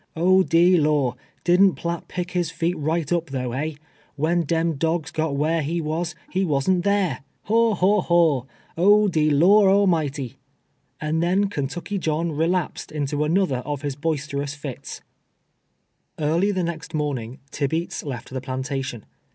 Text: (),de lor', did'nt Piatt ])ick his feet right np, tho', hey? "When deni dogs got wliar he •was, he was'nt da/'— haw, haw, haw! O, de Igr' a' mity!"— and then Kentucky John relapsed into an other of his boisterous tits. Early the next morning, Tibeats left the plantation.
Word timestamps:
(),de 0.15 0.77
lor', 0.79 1.15
did'nt 1.43 1.75
Piatt 1.75 2.05
])ick 2.17 2.31
his 2.31 2.49
feet 2.49 2.75
right 2.75 3.05
np, 3.05 3.27
tho', 3.27 3.51
hey? 3.51 3.77
"When 4.15 4.43
deni 4.47 4.79
dogs 4.79 5.11
got 5.11 5.33
wliar 5.35 5.61
he 5.61 5.79
•was, 5.79 6.15
he 6.31 6.43
was'nt 6.43 6.81
da/'— 6.85 7.19
haw, 7.43 7.75
haw, 7.75 8.01
haw! 8.01 8.45
O, 8.77 9.07
de 9.07 9.29
Igr' 9.29 9.69
a' 9.69 9.85
mity!"— 9.85 10.37
and 11.01 11.21
then 11.21 11.49
Kentucky 11.51 11.99
John 11.99 12.31
relapsed 12.31 12.91
into 12.91 13.23
an 13.23 13.37
other 13.37 13.57
of 13.59 13.83
his 13.83 13.95
boisterous 13.95 14.59
tits. 14.59 15.01
Early 16.17 16.49
the 16.51 16.63
next 16.63 16.95
morning, 16.95 17.37
Tibeats 17.51 18.03
left 18.03 18.31
the 18.31 18.41
plantation. 18.41 19.05